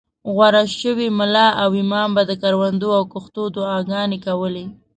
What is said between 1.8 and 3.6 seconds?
امام به د کروندو او کښتو